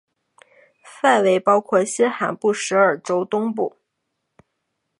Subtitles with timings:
[0.83, 3.77] 范围包括新罕布什尔州东部。